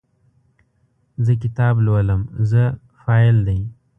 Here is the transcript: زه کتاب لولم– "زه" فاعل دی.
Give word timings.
زه 1.25 1.33
کتاب 1.43 1.75
لولم– 1.85 2.21
"زه" 2.49 2.63
فاعل 3.01 3.37
دی. 3.47 3.59